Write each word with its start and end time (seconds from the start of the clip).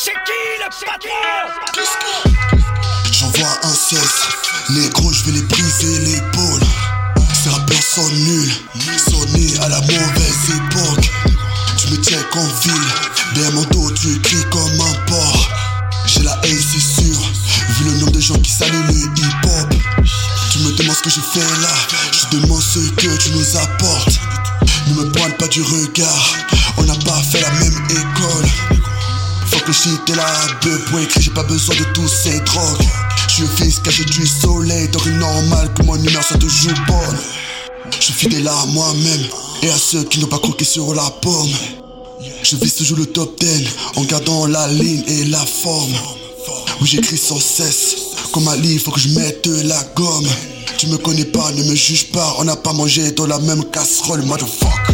C'est 0.00 0.12
qui 0.12 0.60
le 0.60 0.86
patron 0.86 1.10
J'envoie 3.10 3.58
un 3.64 3.74
16, 3.74 4.00
les 4.70 4.88
gros 4.90 5.12
je 5.12 5.24
vais 5.24 5.32
les 5.32 5.42
briser 5.42 5.98
l'épaule. 5.98 6.62
Ces 7.34 7.48
rappeurs 7.48 7.82
sont 7.82 8.08
nuls, 8.08 8.52
sont 9.10 9.24
nés 9.36 9.58
à 9.58 9.68
la 9.68 9.80
mauvaise 9.80 10.50
époque. 10.54 11.10
Tu 11.78 11.88
me 11.88 11.96
tiens 12.00 12.22
qu'en 12.30 12.44
ville, 12.44 12.88
derrière 13.34 13.52
mon 13.54 13.64
dos 13.64 13.90
tu 13.90 14.20
cries 14.20 14.44
comme 14.50 14.80
un 14.80 14.94
porc. 15.08 15.48
J'ai 16.06 16.22
la 16.22 16.38
haine 16.44 16.60
c'est 16.60 17.02
sûr, 17.02 17.18
vu 17.70 17.84
le 17.86 17.98
nombre 17.98 18.12
de 18.12 18.20
gens 18.20 18.38
qui 18.38 18.52
saluent 18.52 18.86
le 18.86 18.94
hip 18.94 19.46
hop. 19.46 19.74
Tu 20.52 20.60
me 20.60 20.70
demandes 20.76 20.94
ce 20.94 21.02
que 21.02 21.10
je 21.10 21.20
fais 21.20 21.40
là, 21.60 21.74
je 22.12 22.26
te 22.26 22.36
demande 22.36 22.62
ce 22.62 22.78
que 22.90 23.16
tu 23.16 23.32
nous 23.32 23.56
apportes. 23.56 24.20
Ne 24.86 24.94
me 24.94 25.10
pointe 25.10 25.36
pas 25.38 25.48
du 25.48 25.60
regard, 25.60 26.36
on 26.76 26.84
n'a 26.84 26.94
pas 27.04 27.20
fait 27.20 27.40
la 27.40 27.50
même 27.50 27.82
école. 27.90 28.47
Le 29.68 29.74
shit 29.74 30.00
est 30.08 30.14
là, 30.14 30.24
écrire, 30.98 31.20
j'ai 31.20 31.30
pas 31.30 31.42
besoin 31.42 31.76
de 31.76 31.84
tous 31.92 32.08
ces 32.08 32.40
drogues. 32.40 32.86
Je 33.28 33.44
fils 33.44 33.78
caché 33.80 34.02
du 34.02 34.26
soleil, 34.26 34.88
donc 34.88 35.04
normal 35.04 35.70
que 35.74 35.82
mon 35.82 35.96
humeur 35.96 36.24
soit 36.24 36.38
toujours 36.38 36.72
bonne. 36.86 37.18
Je 37.90 38.04
suis 38.04 38.14
fidèle 38.14 38.48
à 38.48 38.64
moi-même 38.68 39.26
et 39.62 39.68
à 39.68 39.76
ceux 39.76 40.04
qui 40.04 40.20
n'ont 40.20 40.26
pas 40.26 40.38
croqué 40.38 40.64
sur 40.64 40.94
la 40.94 41.02
pomme. 41.20 41.50
Je 42.42 42.56
vise 42.56 42.76
toujours 42.76 42.96
le 42.96 43.04
top 43.04 43.38
10 43.38 43.68
en 43.96 44.04
gardant 44.04 44.46
la 44.46 44.68
ligne 44.68 45.04
et 45.06 45.26
la 45.26 45.44
forme. 45.44 45.92
Oui, 46.80 46.88
j'écris 46.88 47.18
sans 47.18 47.38
cesse. 47.38 47.96
Comme 48.32 48.48
Ali, 48.48 48.78
faut 48.78 48.90
que 48.90 49.00
je 49.00 49.10
mette 49.10 49.46
la 49.64 49.84
gomme. 49.94 50.28
Tu 50.78 50.86
me 50.86 50.96
connais 50.96 51.26
pas, 51.26 51.52
ne 51.52 51.64
me 51.64 51.74
juge 51.74 52.06
pas. 52.06 52.36
On 52.38 52.44
n'a 52.44 52.56
pas 52.56 52.72
mangé 52.72 53.10
dans 53.10 53.26
la 53.26 53.38
même 53.40 53.64
casserole. 53.66 54.22
Motherfucker. 54.22 54.87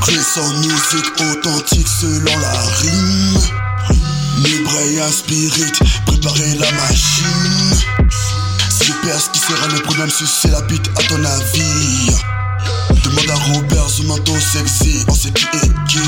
Chris 0.00 0.18
en 0.36 0.48
musique 0.60 1.20
authentique 1.20 1.88
selon 1.88 2.38
la 2.38 2.60
rime. 2.80 3.38
Libre 4.38 4.78
et 4.80 5.00
inspiré, 5.00 5.62
préparer 6.06 6.54
la 6.54 6.70
machine. 6.72 7.76
Perds 9.02 9.20
ce 9.20 9.30
qui 9.30 9.40
sera 9.40 9.66
le 9.68 9.80
problème, 9.80 10.10
si 10.10 10.26
c'est 10.26 10.50
la 10.50 10.60
bite 10.62 10.90
à 10.98 11.02
ton 11.04 11.24
avis? 11.24 12.10
Demande 13.02 13.30
à 13.30 13.34
Robert 13.54 13.88
Zumanto 13.88 14.38
sexy, 14.38 15.04
on 15.08 15.14
sait 15.14 15.30
qui 15.30 15.44
est 15.44 15.72
qui. 15.88 16.00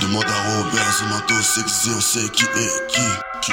Demande 0.00 0.24
à 0.24 0.56
Robert 0.56 0.92
Zumanto 0.98 1.34
sexy, 1.40 1.90
on 1.96 2.00
sait 2.00 2.28
qui 2.30 2.44
est 2.44 2.86
qui. 2.88 3.00
Qui 3.42 3.52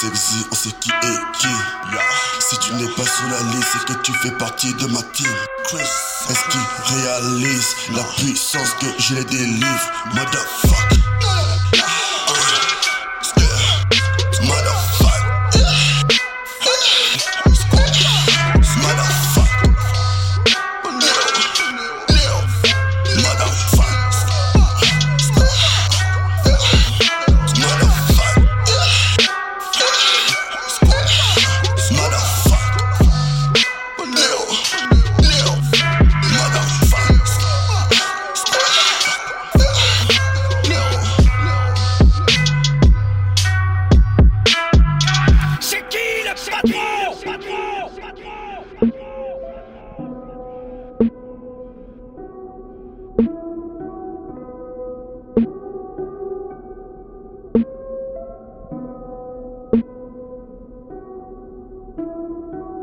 sexy, 0.00 0.46
on 0.50 0.54
sait 0.54 0.70
qui 0.80 0.90
est 0.90 1.38
qui. 1.38 1.48
Si 2.40 2.58
tu 2.58 2.74
n'es 2.74 2.88
pas 2.96 3.04
sur 3.04 3.28
la 3.28 3.40
liste, 3.52 3.68
c'est 3.72 3.84
que 3.94 4.02
tu 4.02 4.12
fais 4.14 4.32
partie 4.32 4.74
de 4.74 4.86
ma 4.86 5.02
team. 5.02 5.30
Est-ce 5.72 6.48
qu'il 6.50 6.60
réalise 6.96 7.76
la 7.94 8.02
puissance 8.16 8.70
que 8.80 8.86
je 8.98 9.14
les 9.14 9.24
délivre? 9.24 9.92
Motherfucker. 10.14 11.13